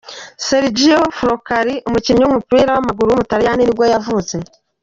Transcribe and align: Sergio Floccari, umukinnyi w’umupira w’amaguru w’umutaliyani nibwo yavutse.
Sergio 0.45 0.99
Floccari, 1.17 1.75
umukinnyi 1.87 2.21
w’umupira 2.23 2.69
w’amaguru 2.75 3.07
w’umutaliyani 3.09 3.63
nibwo 3.65 3.83
yavutse. 3.93 4.35